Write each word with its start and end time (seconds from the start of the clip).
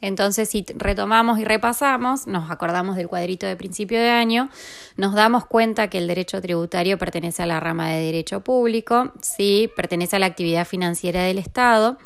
Entonces, 0.00 0.48
si 0.48 0.64
retomamos 0.74 1.38
y 1.38 1.44
repasamos, 1.44 2.26
nos 2.26 2.50
acordamos 2.50 2.96
del 2.96 3.08
cuadrito 3.08 3.46
de 3.46 3.56
principio 3.56 3.98
de 3.98 4.10
año, 4.10 4.48
nos 4.96 5.14
damos 5.14 5.44
cuenta 5.44 5.88
que 5.88 5.98
el 5.98 6.08
derecho 6.08 6.40
tributario 6.40 6.96
pertenece 6.96 7.42
a 7.42 7.46
la 7.46 7.60
rama 7.60 7.90
de 7.90 8.00
derecho 8.00 8.40
público, 8.40 9.12
sí, 9.20 9.70
pertenece 9.76 10.16
a 10.16 10.18
la 10.18 10.26
actividad 10.26 10.66
financiera 10.66 11.22
del 11.24 11.38
Estado, 11.38 11.98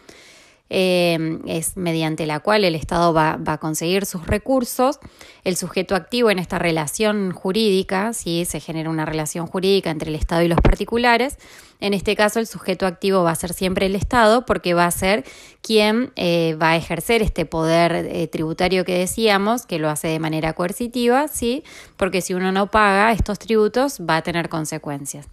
eh, 0.71 1.39
es 1.47 1.77
mediante 1.77 2.27
la 2.27 2.41
cual 2.41 2.65
el 2.65 2.75
Estado 2.75 3.13
va, 3.13 3.39
a 3.45 3.59
conseguir 3.59 4.07
sus 4.07 4.27
recursos. 4.27 4.99
El 5.45 5.57
sujeto 5.57 5.95
activo 5.95 6.31
en 6.31 6.39
esta 6.39 6.59
relación 6.59 7.33
jurídica, 7.33 8.13
si 8.13 8.45
se 8.45 8.61
genera 8.61 8.89
una 8.89 9.05
relación 9.05 9.47
jurídica 9.47 9.91
entre 9.91 10.09
el 10.09 10.17
Estado 10.17 10.43
y 10.43 10.49
los 10.49 10.61
particulares, 10.61 11.39
en 11.81 11.93
este 11.93 12.17
caso 12.17 12.41
el 12.41 12.47
sujeto 12.47 12.87
activo 12.87 13.23
va 13.25 13.33
a 13.33 13.35
ser 13.35 13.53
siempre 13.53 13.87
el 13.87 13.95
Estado 13.95 14.47
porque 14.47 14.73
va 14.73 14.87
a 14.87 14.91
ser 14.91 15.25
quien 15.61 16.13
eh, 16.17 16.57
va 16.61 16.71
a 16.71 16.77
ejercer 16.77 17.21
este 17.21 17.45
poder 17.45 17.93
eh, 17.95 18.27
tributario 18.27 18.85
que 18.85 18.99
decíamos, 18.99 19.67
que 19.67 19.79
lo 19.79 19.91
hace 19.91 20.09
de 20.09 20.19
manera 20.19 20.55
coercitiva, 20.55 21.29
¿sí? 21.29 21.63
porque 21.97 22.23
si 22.23 22.33
uno 22.33 22.53
no 22.53 22.71
paga 22.71 23.13
estos 23.13 23.39
tributos 23.39 24.01
va 24.01 24.17
a 24.17 24.23
tener 24.23 24.49
consecuencias. 24.49 25.29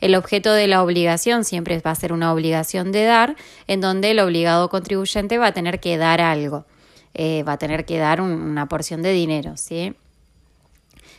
El 0.00 0.14
objeto 0.14 0.52
de 0.52 0.66
la 0.66 0.82
obligación 0.82 1.44
siempre 1.44 1.80
va 1.80 1.90
a 1.90 1.94
ser 1.94 2.12
una 2.12 2.32
obligación 2.32 2.92
de 2.92 3.04
dar, 3.04 3.36
en 3.66 3.80
donde 3.80 4.10
el 4.10 4.20
obligado 4.20 4.68
contribuyente 4.68 5.38
va 5.38 5.48
a 5.48 5.52
tener 5.52 5.80
que 5.80 5.96
dar 5.96 6.20
algo, 6.20 6.66
eh, 7.14 7.42
va 7.42 7.52
a 7.52 7.58
tener 7.58 7.84
que 7.84 7.98
dar 7.98 8.20
una 8.20 8.68
porción 8.68 9.02
de 9.02 9.12
dinero, 9.12 9.56
¿sí? 9.56 9.94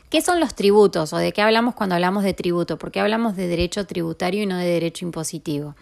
¿Qué 0.10 0.22
son 0.22 0.40
los 0.40 0.54
tributos 0.54 1.14
o 1.14 1.18
de 1.18 1.34
qué 1.34 1.42
hablamos 1.42 1.74
cuando 1.74 1.96
hablamos 1.96 2.24
de 2.24 2.34
tributo? 2.34 2.78
¿Por 2.78 2.92
qué 2.92 3.00
hablamos 3.00 3.36
de 3.36 3.48
derecho 3.48 3.86
tributario 3.86 4.44
y 4.44 4.46
no 4.46 4.58
de 4.58 4.66
derecho 4.66 5.04
impositivo? 5.04 5.76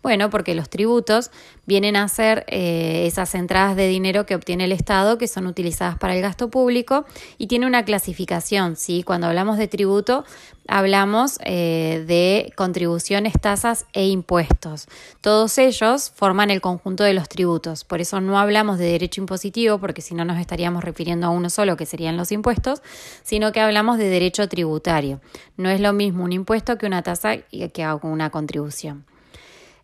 Bueno, 0.00 0.30
porque 0.30 0.54
los 0.54 0.70
tributos 0.70 1.30
vienen 1.66 1.96
a 1.96 2.06
ser 2.08 2.44
eh, 2.46 3.04
esas 3.06 3.34
entradas 3.34 3.74
de 3.74 3.88
dinero 3.88 4.26
que 4.26 4.36
obtiene 4.36 4.64
el 4.64 4.72
Estado 4.72 5.18
que 5.18 5.26
son 5.26 5.46
utilizadas 5.46 5.98
para 5.98 6.14
el 6.14 6.22
gasto 6.22 6.50
público 6.50 7.04
y 7.36 7.48
tiene 7.48 7.66
una 7.66 7.84
clasificación, 7.84 8.76
¿sí? 8.76 9.02
Cuando 9.02 9.26
hablamos 9.26 9.58
de 9.58 9.66
tributo 9.66 10.24
hablamos 10.68 11.38
eh, 11.44 12.04
de 12.06 12.52
contribuciones, 12.54 13.32
tasas 13.40 13.86
e 13.92 14.06
impuestos. 14.06 14.86
Todos 15.20 15.58
ellos 15.58 16.12
forman 16.14 16.50
el 16.50 16.60
conjunto 16.60 17.02
de 17.02 17.14
los 17.14 17.28
tributos. 17.28 17.84
Por 17.84 18.00
eso 18.00 18.20
no 18.20 18.38
hablamos 18.38 18.78
de 18.78 18.84
derecho 18.84 19.20
impositivo, 19.20 19.78
porque 19.78 20.02
si 20.02 20.14
no 20.14 20.24
nos 20.24 20.38
estaríamos 20.38 20.84
refiriendo 20.84 21.26
a 21.26 21.30
uno 21.30 21.50
solo, 21.50 21.76
que 21.76 21.86
serían 21.86 22.16
los 22.16 22.30
impuestos, 22.30 22.82
sino 23.24 23.50
que 23.50 23.60
hablamos 23.60 23.98
de 23.98 24.08
derecho 24.08 24.48
tributario. 24.48 25.20
No 25.56 25.70
es 25.70 25.80
lo 25.80 25.92
mismo 25.92 26.22
un 26.22 26.32
impuesto 26.32 26.78
que 26.78 26.86
una 26.86 27.02
tasa 27.02 27.38
que 27.38 27.98
una 28.02 28.30
contribución. 28.30 29.04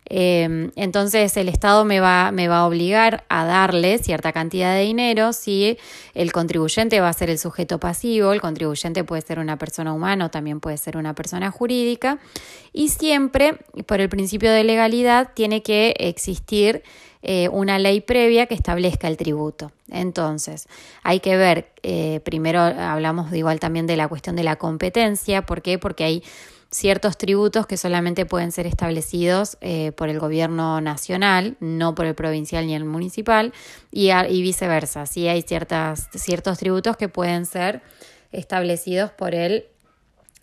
Em, 0.07 0.71
entonces 0.75 1.35
el 1.35 1.49
Estado 1.49 1.83
me 1.83 1.99
va, 1.99 2.31
me 2.31 2.47
va 2.47 2.59
a 2.59 2.67
obligar 2.67 3.23
a 3.27 3.43
darle 3.45 3.97
cierta 3.97 4.31
cantidad 4.31 4.75
de 4.75 4.81
dinero 4.81 5.33
si 5.33 5.79
el 6.13 6.31
contribuyente 6.31 6.99
va 7.01 7.09
a 7.09 7.13
ser 7.13 7.31
el 7.31 7.39
sujeto 7.39 7.79
pasivo, 7.79 8.31
el 8.31 8.41
contribuyente 8.41 9.03
puede 9.03 9.23
ser 9.23 9.39
una 9.39 9.57
persona 9.57 9.93
humana 9.93 10.25
o 10.25 10.29
también 10.29 10.59
puede 10.59 10.77
ser 10.77 10.95
una 10.97 11.15
persona 11.15 11.49
jurídica 11.49 12.19
y 12.71 12.89
siempre 12.89 13.57
por 13.87 13.99
el 13.99 14.09
principio 14.09 14.51
de 14.51 14.63
legalidad 14.63 15.31
tiene 15.33 15.63
que 15.63 15.95
existir 15.97 16.83
eh, 17.27 17.49
una 17.49 17.79
ley 17.79 18.01
previa 18.01 18.45
que 18.45 18.53
establezca 18.53 19.07
el 19.07 19.17
tributo. 19.17 19.71
Entonces, 19.89 20.67
hay 21.01 21.19
que 21.19 21.35
ver, 21.35 21.71
eh, 21.81 22.19
primero 22.23 22.59
hablamos 22.59 23.33
igual 23.33 23.59
también 23.59 23.87
de 23.87 23.97
la 23.97 24.07
cuestión 24.07 24.35
de 24.35 24.43
la 24.43 24.57
competencia, 24.57 25.43
¿por 25.43 25.63
qué? 25.63 25.79
Porque 25.79 26.03
hay 26.03 26.23
ciertos 26.75 27.17
tributos 27.17 27.67
que 27.67 27.77
solamente 27.77 28.25
pueden 28.25 28.51
ser 28.51 28.67
establecidos 28.67 29.57
eh, 29.61 29.93
por 29.93 30.09
el 30.09 30.19
gobierno 30.19 30.81
nacional, 30.81 31.55
no 31.61 31.95
por 31.95 32.05
el 32.05 32.15
provincial 32.15 32.67
ni 32.67 32.75
el 32.75 32.83
municipal, 32.83 33.53
y, 33.91 34.11
viceversa. 34.41 35.05
Sí 35.05 35.27
hay 35.29 35.41
ciertas, 35.41 36.09
ciertos 36.13 36.57
tributos 36.57 36.97
que 36.97 37.07
pueden 37.07 37.45
ser 37.45 37.81
establecidos 38.33 39.11
por 39.11 39.33
el 39.33 39.67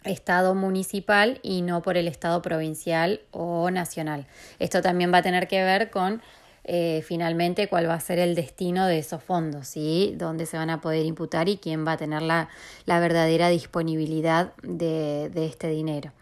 Estado 0.04 0.54
municipal 0.54 1.38
y 1.42 1.60
no 1.60 1.82
por 1.82 1.98
el 1.98 2.08
Estado 2.08 2.40
provincial 2.40 3.20
o 3.30 3.70
nacional. 3.70 4.26
Esto 4.58 4.80
también 4.80 5.12
va 5.12 5.18
a 5.18 5.22
tener 5.22 5.46
que 5.48 5.62
ver 5.62 5.90
con 5.90 6.22
eh, 6.64 7.04
finalmente 7.06 7.68
cuál 7.68 7.88
va 7.88 7.94
a 7.94 8.00
ser 8.00 8.18
el 8.18 8.34
destino 8.34 8.86
de 8.86 8.98
esos 8.98 9.22
fondos, 9.22 9.68
¿sí? 9.68 10.14
dónde 10.16 10.46
se 10.46 10.56
van 10.56 10.70
a 10.70 10.80
poder 10.80 11.04
imputar 11.04 11.50
y 11.50 11.58
quién 11.58 11.86
va 11.86 11.92
a 11.92 11.96
tener 11.98 12.22
la, 12.22 12.48
verdadera 12.86 13.48
disponibilidad 13.50 14.54
de 14.62 15.30
este 15.34 15.68
dinero. 15.68 16.12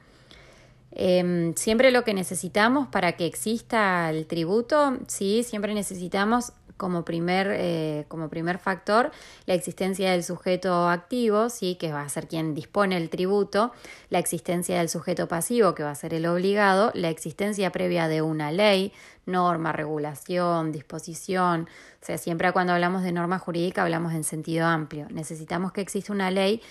Em, 0.92 1.54
siempre 1.54 1.90
lo 1.90 2.02
que 2.04 2.14
necesitamos 2.14 2.88
para 2.88 3.12
que 3.12 3.26
exista 3.26 4.10
el 4.10 4.26
tributo, 4.26 4.98
sí, 5.06 5.44
siempre 5.44 5.72
necesitamos 5.74 6.52
como 6.80 7.04
primer, 7.04 7.48
eh, 7.50 8.06
como 8.08 8.30
primer 8.30 8.58
factor 8.58 9.12
la 9.44 9.52
existencia 9.52 10.12
del 10.12 10.24
sujeto 10.24 10.88
activo, 10.88 11.50
sí, 11.50 11.74
que 11.74 11.92
va 11.92 12.00
a 12.00 12.08
ser 12.08 12.26
quien 12.26 12.54
dispone 12.54 12.96
el 12.96 13.10
tributo, 13.10 13.72
la 14.08 14.18
existencia 14.18 14.78
del 14.78 14.88
sujeto 14.88 15.28
pasivo, 15.28 15.74
que 15.74 15.82
va 15.82 15.90
a 15.90 15.94
ser 15.94 16.14
el 16.14 16.24
obligado, 16.24 16.90
la 16.94 17.10
existencia 17.10 17.70
previa 17.70 18.08
de 18.08 18.22
una 18.22 18.50
ley, 18.50 18.94
norma, 19.26 19.72
regulación, 19.72 20.72
disposición. 20.72 21.68
O 22.00 22.04
sea, 22.04 22.16
siempre 22.16 22.50
cuando 22.52 22.72
hablamos 22.72 23.02
de 23.02 23.12
norma 23.12 23.38
jurídica 23.38 23.82
hablamos 23.82 24.14
en 24.14 24.24
sentido 24.24 24.66
amplio. 24.66 25.06
Necesitamos 25.10 25.72
que 25.72 25.82
exista 25.82 26.14
una 26.14 26.30
ley 26.30 26.62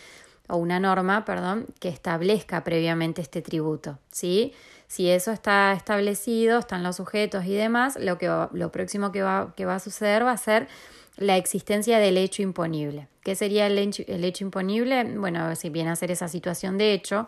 o 0.49 0.57
una 0.57 0.79
norma, 0.79 1.23
perdón, 1.25 1.67
que 1.79 1.89
establezca 1.89 2.63
previamente 2.63 3.21
este 3.21 3.41
tributo, 3.41 3.99
¿sí? 4.11 4.53
Si 4.87 5.09
eso 5.09 5.31
está 5.31 5.71
establecido, 5.73 6.57
están 6.57 6.81
los 6.81 6.95
sujetos 6.95 7.45
y 7.45 7.53
demás, 7.53 7.97
lo, 8.01 8.17
que 8.17 8.27
lo 8.27 8.71
próximo 8.71 9.11
que 9.11 9.21
va, 9.21 9.53
que 9.55 9.65
va 9.65 9.75
a 9.75 9.79
suceder 9.79 10.25
va 10.25 10.31
a 10.31 10.37
ser 10.37 10.67
la 11.15 11.37
existencia 11.37 11.99
del 11.99 12.17
hecho 12.17 12.41
imponible. 12.41 13.07
¿Qué 13.21 13.35
sería 13.35 13.67
el 13.67 13.77
hecho, 13.77 14.03
el 14.07 14.23
hecho 14.23 14.43
imponible? 14.43 15.03
Bueno, 15.17 15.55
si 15.55 15.69
viene 15.69 15.91
a 15.91 15.95
ser 15.95 16.09
esa 16.09 16.27
situación 16.27 16.79
de 16.79 16.93
hecho, 16.93 17.27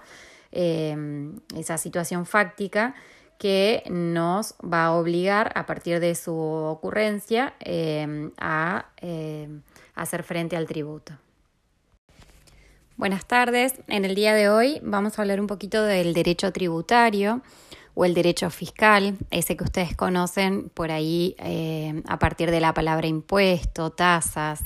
eh, 0.52 0.96
esa 1.56 1.78
situación 1.78 2.26
fáctica 2.26 2.96
que 3.38 3.84
nos 3.90 4.56
va 4.62 4.86
a 4.86 4.92
obligar 4.94 5.52
a 5.56 5.66
partir 5.66 6.00
de 6.00 6.16
su 6.16 6.36
ocurrencia 6.36 7.54
eh, 7.60 8.30
a 8.38 8.86
eh, 8.98 9.50
hacer 9.96 10.24
frente 10.24 10.56
al 10.56 10.68
tributo. 10.68 11.14
Buenas 13.02 13.26
tardes. 13.26 13.74
En 13.88 14.06
el 14.06 14.14
día 14.14 14.36
de 14.36 14.48
hoy 14.48 14.80
vamos 14.84 15.18
a 15.18 15.24
hablar 15.24 15.42
un 15.42 15.48
poquito 15.48 15.84
del 15.84 16.14
derecho 16.14 16.52
tributario 16.52 17.42
o 17.96 18.06
el 18.06 18.14
derecho 18.14 18.52
fiscal, 18.52 19.18
ese 19.32 19.58
que 19.58 19.64
ustedes 19.64 19.96
conocen 19.96 20.70
por 20.70 20.92
ahí 20.92 21.36
eh, 21.40 22.04
a 22.08 22.20
partir 22.20 22.52
de 22.52 22.60
la 22.60 22.76
palabra 22.76 23.08
impuesto, 23.08 23.90
tasas. 23.90 24.62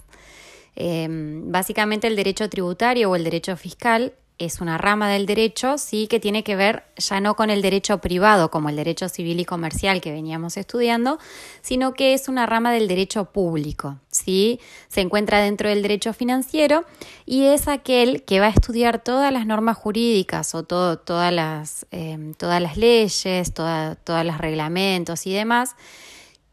Eh, 0.75 1.07
básicamente 1.09 2.07
el 2.07 2.17
derecho 2.17 2.49
tributario 2.49 3.09
o 3.09 3.15
el 3.15 3.23
derecho 3.23 3.55
fiscal 3.55 4.11
es 4.37 4.59
una 4.61 4.77
rama 4.77 5.09
del 5.09 5.25
derecho, 5.25 5.77
sí, 5.77 6.07
que 6.07 6.19
tiene 6.19 6.43
que 6.43 6.55
ver 6.55 6.83
ya 6.97 7.19
no 7.21 7.35
con 7.35 7.49
el 7.49 7.61
derecho 7.61 7.99
privado, 7.99 8.51
como 8.51 8.69
el 8.69 8.75
derecho 8.75 9.07
civil 9.09 9.39
y 9.39 9.45
comercial 9.45 10.01
que 10.01 10.11
veníamos 10.11 10.57
estudiando, 10.57 11.19
sino 11.61 11.93
que 11.93 12.13
es 12.13 12.27
una 12.27 12.45
rama 12.45 12.71
del 12.71 12.87
derecho 12.87 13.25
público, 13.25 13.97
sí, 14.11 14.59
se 14.87 15.01
encuentra 15.01 15.39
dentro 15.39 15.69
del 15.69 15.81
derecho 15.81 16.13
financiero 16.13 16.85
y 17.25 17.45
es 17.45 17.67
aquel 17.67 18.23
que 18.23 18.39
va 18.39 18.47
a 18.47 18.49
estudiar 18.49 19.03
todas 19.03 19.31
las 19.31 19.45
normas 19.45 19.77
jurídicas 19.77 20.53
o 20.55 20.63
todas, 20.63 21.33
las, 21.33 21.85
em, 21.91 22.33
todas 22.33 22.61
las 22.61 22.77
leyes, 22.77 23.53
todos 23.53 24.25
los 24.25 24.37
reglamentos 24.37 25.25
y 25.27 25.33
demás 25.33 25.75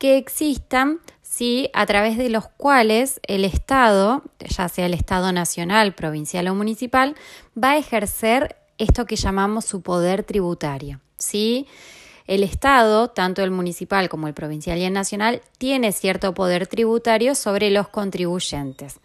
que 0.02 0.16
existan 0.16 0.98
¿sí? 1.32 1.70
a 1.72 1.86
través 1.86 2.18
de 2.18 2.28
los 2.28 2.46
cuales 2.46 3.18
el 3.26 3.46
Estado, 3.46 4.22
ya 4.38 4.68
sea 4.68 4.84
el 4.84 4.92
Estado 4.92 5.32
nacional, 5.32 5.94
provincial 5.94 6.46
o 6.48 6.54
municipal, 6.54 7.16
va 7.56 7.70
a 7.70 7.78
ejercer 7.78 8.56
esto 8.76 9.06
que 9.06 9.16
llamamos 9.16 9.64
su 9.64 9.80
poder 9.80 10.24
tributario. 10.24 11.00
¿sí? 11.16 11.66
El 12.26 12.42
Estado, 12.42 13.08
tanto 13.08 13.42
el 13.42 13.50
municipal 13.50 14.10
como 14.10 14.28
el 14.28 14.34
provincial 14.34 14.76
y 14.76 14.84
el 14.84 14.92
nacional, 14.92 15.40
tiene 15.56 15.92
cierto 15.92 16.34
poder 16.34 16.66
tributario 16.66 17.34
sobre 17.34 17.70
los 17.70 17.88
contribuyentes. 17.88 19.00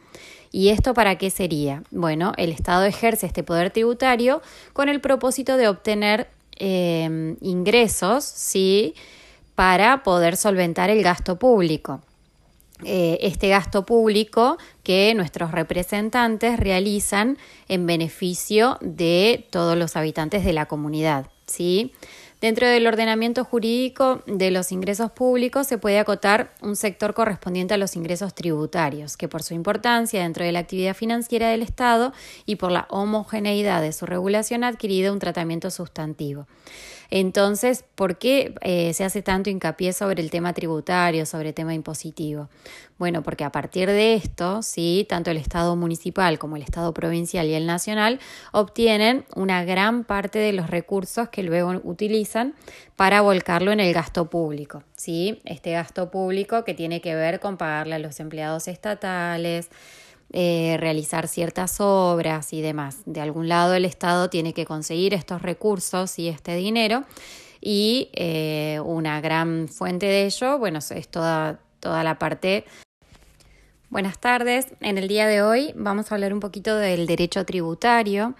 ¿Y 0.51 0.69
esto 0.69 0.93
para 0.93 1.17
qué 1.17 1.29
sería? 1.29 1.83
Bueno, 1.91 2.33
el 2.35 2.51
Estado 2.51 2.83
ejerce 2.83 3.25
este 3.25 3.43
poder 3.43 3.71
tributario 3.71 4.41
con 4.73 4.89
el 4.89 4.99
propósito 4.99 5.55
de 5.55 5.69
obtener 5.69 6.27
eh, 6.59 7.37
ingresos, 7.39 8.25
¿sí? 8.25 8.95
Para 9.55 10.03
poder 10.03 10.35
solventar 10.35 10.89
el 10.89 11.01
gasto 11.03 11.39
público. 11.39 12.01
Eh, 12.83 13.17
este 13.21 13.49
gasto 13.49 13.87
público 13.87 14.57
que 14.83 15.13
nuestros 15.15 15.51
representantes 15.51 16.59
realizan 16.59 17.39
en 17.67 17.87
beneficio 17.87 18.77
de 18.81 19.47
todos 19.49 19.75
los 19.75 19.95
habitantes 19.95 20.45
de 20.45 20.53
la 20.53 20.67
comunidad. 20.67 21.25
¿sí? 21.47 21.93
Dentro 22.39 22.67
del 22.67 22.85
ordenamiento 22.85 23.43
jurídico 23.43 24.21
de 24.27 24.51
los 24.51 24.71
ingresos 24.71 25.09
públicos 25.09 25.65
se 25.65 25.79
puede 25.79 25.97
acotar 25.97 26.53
un 26.61 26.75
sector 26.75 27.15
correspondiente 27.15 27.73
a 27.73 27.77
los 27.77 27.95
ingresos 27.95 28.35
tributarios, 28.35 29.17
que 29.17 29.27
por 29.27 29.41
su 29.41 29.55
importancia 29.55 30.21
dentro 30.21 30.45
de 30.45 30.51
la 30.51 30.59
actividad 30.59 30.95
financiera 30.95 31.49
del 31.49 31.63
Estado 31.63 32.13
y 32.45 32.57
por 32.57 32.71
la 32.71 32.85
homogeneidad 32.91 33.81
de 33.81 33.91
su 33.91 34.05
regulación 34.05 34.63
ha 34.63 34.67
adquirido 34.67 35.13
un 35.13 35.19
tratamiento 35.19 35.71
sustantivo. 35.71 36.45
Entonces, 37.09 37.85
¿por 37.95 38.17
qué 38.17 38.53
eh, 38.61 38.93
se 38.93 39.03
hace 39.03 39.21
tanto 39.21 39.49
hincapié 39.49 39.93
sobre 39.93 40.21
el 40.21 40.29
tema 40.29 40.53
tributario, 40.53 41.25
sobre 41.25 41.49
el 41.49 41.53
tema 41.53 41.73
impositivo? 41.73 42.49
Bueno, 42.97 43.21
porque 43.21 43.43
a 43.43 43.51
partir 43.51 43.87
de 43.87 44.15
esto, 44.15 44.61
sí, 44.63 45.05
tanto 45.07 45.29
el 45.29 45.37
Estado 45.37 45.75
municipal 45.75 46.39
como 46.39 46.55
el 46.55 46.63
Estado 46.63 46.93
provincial 46.93 47.47
y 47.47 47.53
el 47.53 47.67
nacional 47.67 48.19
obtienen 48.51 49.25
una 49.35 49.63
gran 49.63 50.03
parte 50.03 50.39
de 50.39 50.51
los 50.51 50.69
recursos 50.69 51.29
que 51.29 51.43
luego 51.43 51.79
utilizan 51.83 52.55
para 52.95 53.21
volcarlo 53.21 53.71
en 53.71 53.79
el 53.79 53.93
gasto 53.93 54.29
público, 54.29 54.83
sí, 54.95 55.39
este 55.45 55.71
gasto 55.73 56.09
público 56.09 56.63
que 56.63 56.73
tiene 56.73 57.01
que 57.01 57.13
ver 57.13 57.39
con 57.39 57.57
pagarle 57.57 57.95
a 57.95 57.99
los 57.99 58.19
empleados 58.19 58.67
estatales, 58.67 59.69
eh, 60.33 60.75
realizar 60.77 61.29
ciertas 61.29 61.79
obras 61.79 62.51
y 62.51 62.61
demás. 62.61 62.97
De 63.05 63.21
algún 63.21 63.47
lado 63.47 63.73
el 63.75 63.85
Estado 63.85 64.29
tiene 64.29 64.53
que 64.53 64.65
conseguir 64.65 65.13
estos 65.13 65.41
recursos 65.41 66.19
y 66.19 66.27
este 66.27 66.55
dinero 66.55 67.05
y 67.61 68.09
eh, 68.13 68.81
una 68.83 69.21
gran 69.21 69.69
fuente 69.69 70.05
de 70.05 70.25
ello, 70.25 70.59
bueno, 70.59 70.79
es 70.79 71.07
toda, 71.07 71.59
toda 71.79 72.03
la 72.03 72.19
parte... 72.19 72.65
Buenas 73.89 74.19
tardes, 74.19 74.67
en 74.81 74.97
el 74.97 75.07
día 75.07 75.27
de 75.27 75.41
hoy 75.41 75.71
vamos 75.73 76.11
a 76.11 76.15
hablar 76.15 76.33
un 76.33 76.41
poquito 76.41 76.75
del 76.75 77.07
derecho 77.07 77.45
tributario 77.45 78.35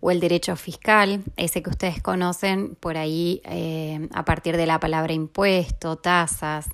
o 0.00 0.10
el 0.10 0.20
derecho 0.20 0.56
fiscal, 0.56 1.24
ese 1.38 1.62
que 1.62 1.70
ustedes 1.70 2.02
conocen 2.02 2.74
por 2.74 2.98
ahí 2.98 3.40
eh, 3.46 4.10
a 4.12 4.26
partir 4.26 4.58
de 4.58 4.66
la 4.66 4.78
palabra 4.78 5.14
impuesto, 5.14 5.96
tasas. 5.96 6.68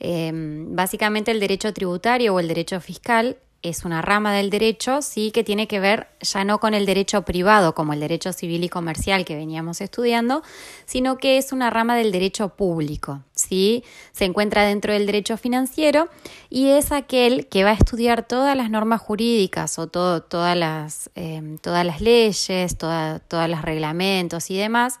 básicamente 0.00 1.30
el 1.30 1.40
derecho 1.40 1.74
tributario 1.74 2.34
o 2.34 2.40
el 2.40 2.48
derecho 2.48 2.80
fiscal 2.80 3.36
es 3.62 3.84
una 3.84 4.02
rama 4.02 4.32
del 4.34 4.50
derecho, 4.50 5.02
sí, 5.02 5.30
que 5.30 5.44
tiene 5.44 5.68
que 5.68 5.80
ver 5.80 6.08
ya 6.20 6.44
no 6.44 6.58
con 6.58 6.74
el 6.74 6.84
derecho 6.84 7.22
privado, 7.22 7.74
como 7.74 7.92
el 7.92 8.00
derecho 8.00 8.32
civil 8.32 8.64
y 8.64 8.68
comercial 8.68 9.24
que 9.24 9.36
veníamos 9.36 9.80
estudiando, 9.80 10.42
sino 10.84 11.16
que 11.16 11.38
es 11.38 11.52
una 11.52 11.70
rama 11.70 11.96
del 11.96 12.12
derecho 12.12 12.50
público, 12.50 13.22
sí. 13.34 13.84
Se 14.12 14.24
encuentra 14.24 14.64
dentro 14.64 14.92
del 14.92 15.06
derecho 15.06 15.36
financiero 15.36 16.08
y 16.50 16.68
es 16.68 16.92
aquel 16.92 17.46
que 17.48 17.64
va 17.64 17.70
a 17.70 17.74
estudiar 17.74 18.26
todas 18.26 18.56
las 18.56 18.68
normas 18.68 19.00
jurídicas 19.00 19.78
o 19.78 19.86
todas, 19.86 20.56
las, 20.56 21.10
em, 21.14 21.58
todas 21.58 21.86
las 21.86 22.00
leyes, 22.00 22.76
todos 22.76 23.48
los 23.48 23.62
reglamentos 23.62 24.50
y 24.50 24.56
demás 24.56 24.98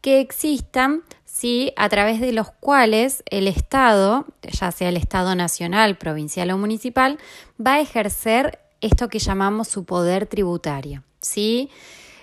que 0.00 0.20
existan 0.20 1.02
¿sí? 1.38 1.72
a 1.76 1.88
través 1.88 2.20
de 2.20 2.32
los 2.32 2.50
cuales 2.50 3.22
el 3.30 3.46
Estado, 3.46 4.26
ya 4.42 4.72
sea 4.72 4.88
el 4.88 4.96
Estado 4.96 5.36
nacional, 5.36 5.96
provincial 5.96 6.50
o 6.50 6.58
municipal, 6.58 7.16
va 7.64 7.74
a 7.74 7.80
ejercer 7.80 8.58
esto 8.80 9.08
que 9.08 9.20
llamamos 9.20 9.68
su 9.68 9.84
poder 9.84 10.26
tributario. 10.26 11.04
¿sí? 11.20 11.70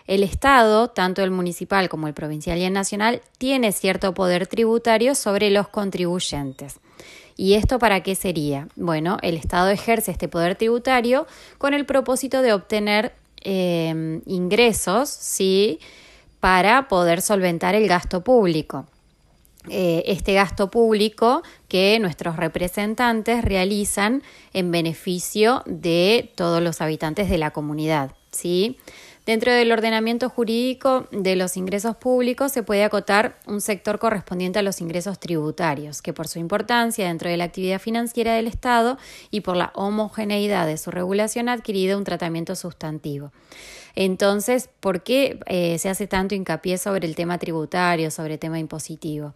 El 0.06 0.21
Estado, 0.21 0.89
tanto 0.89 1.23
el 1.23 1.31
municipal 1.31 1.88
como 1.88 2.09
el 2.09 2.13
provincial 2.13 2.57
y 2.57 2.65
el 2.65 2.73
nacional, 2.73 3.21
tiene 3.38 3.71
cierto 3.71 4.13
poder 4.13 4.47
tributario 4.47 5.15
sobre 5.15 5.50
los 5.50 5.69
contribuyentes. 5.69 6.81
¿Y 7.38 7.53
esto 7.53 7.79
para 7.79 8.03
qué 8.03 8.15
sería? 8.15 8.67
Bueno, 8.75 9.17
el 9.21 9.38
Estado 9.38 9.69
ejerce 9.69 10.12
este 10.12 10.27
poder 10.27 10.56
tributario 10.56 11.25
con 11.57 11.73
el 11.73 11.85
propósito 11.85 12.41
de 12.41 12.51
obtener 12.51 13.13
eh, 13.45 14.21
ingresos, 14.25 15.09
¿sí? 15.09 15.79
Para 16.41 16.89
poder 16.89 17.21
solventar 17.21 17.75
el 17.75 17.88
gasto 17.88 18.21
público. 18.21 18.88
Eh, 19.69 20.03
este 20.07 20.33
gasto 20.33 20.69
público 20.69 21.41
que 21.67 21.97
nuestros 22.00 22.38
representantes 22.38 23.44
realizan 23.44 24.21
en 24.53 24.71
beneficio 24.71 25.63
de 25.65 26.31
todos 26.35 26.62
los 26.62 26.81
habitantes 26.81 27.29
de 27.29 27.38
la 27.38 27.51
comunidad. 27.51 28.12
¿sí? 28.31 28.77
Dentro 29.25 29.51
del 29.51 29.71
ordenamiento 29.71 30.29
jurídico 30.29 31.07
de 31.12 31.35
los 31.35 31.57
ingresos 31.57 31.95
públicos 31.95 32.51
se 32.51 32.62
puede 32.62 32.83
acotar 32.83 33.39
un 33.47 33.59
sector 33.59 33.97
correspondiente 33.97 34.59
a 34.59 34.62
los 34.62 34.81
ingresos 34.81 35.19
tributarios, 35.19 36.03
que 36.03 36.13
por 36.13 36.27
su 36.27 36.38
importancia 36.38 37.07
dentro 37.07 37.31
de 37.31 37.38
la 37.38 37.45
actividad 37.45 37.81
financiera 37.81 38.35
del 38.35 38.45
Estado 38.45 39.00
y 39.31 39.41
por 39.41 39.57
la 39.57 39.71
homogeneidad 39.73 40.67
de 40.67 40.77
su 40.77 40.91
regulación 40.91 41.50
ha 41.50 41.53
adquirido 41.53 41.97
un 41.97 42.03
tratamiento 42.03 42.56
sustantivo. 42.56 43.31
Entonces, 43.95 44.69
¿por 44.80 45.03
qué 45.03 45.39
eh, 45.45 45.77
se 45.80 45.89
hace 45.89 46.06
tanto 46.06 46.36
hincapié 46.36 46.77
sobre 46.77 47.07
el 47.07 47.15
tema 47.15 47.38
tributario, 47.38 48.12
sobre 48.12 48.33
el 48.33 48.39
tema 48.39 48.59
impositivo? 48.59 49.33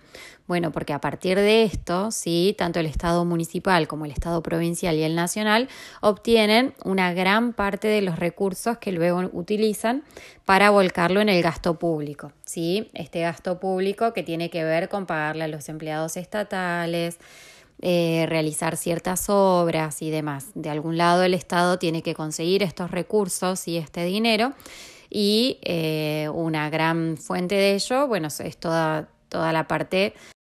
Bueno, 0.47 0.71
porque 0.71 0.93
a 0.93 0.99
partir 0.99 1.37
de 1.37 1.63
esto, 1.63 2.11
sí, 2.11 2.55
tanto 2.57 2.79
el 2.79 2.87
Estado 2.87 3.23
municipal 3.23 3.87
como 3.87 4.05
el 4.05 4.11
Estado 4.11 4.43
provincial 4.43 4.95
y 4.95 5.03
el 5.03 5.15
nacional 5.15 5.69
obtienen 6.01 6.73
una 6.83 7.13
gran 7.13 7.53
parte 7.53 7.87
de 7.87 8.01
los 8.01 8.19
recursos 8.19 8.77
que 8.79 8.91
luego 8.91 9.29
utilizan 9.31 10.03
para 10.43 10.71
volcarlo 10.71 11.21
en 11.21 11.29
el 11.29 11.41
gasto 11.43 11.77
público, 11.77 12.31
sí, 12.43 12.89
este 12.95 13.21
gasto 13.21 13.59
público 13.59 14.13
que 14.13 14.23
tiene 14.23 14.49
que 14.49 14.63
ver 14.63 14.89
con 14.89 15.05
pagarle 15.05 15.43
a 15.43 15.47
los 15.47 15.69
empleados 15.69 16.17
estatales, 16.17 17.19
eh, 17.81 18.25
realizar 18.27 18.77
ciertas 18.77 19.25
obras 19.29 20.01
y 20.01 20.09
demás. 20.09 20.47
De 20.55 20.69
algún 20.69 20.97
lado 20.97 21.23
el 21.23 21.33
Estado 21.33 21.79
tiene 21.79 22.01
que 22.01 22.13
conseguir 22.13 22.63
estos 22.63 22.91
recursos 22.91 23.67
y 23.67 23.77
este 23.77 24.03
dinero 24.03 24.53
y 25.09 25.59
eh, 25.63 26.29
una 26.33 26.69
gran 26.69 27.17
fuente 27.17 27.55
de 27.55 27.75
ello, 27.75 28.07
bueno, 28.07 28.27
es 28.27 28.57
toda, 28.57 29.09
toda 29.27 29.51
la 29.51 29.67
parte 29.67 30.13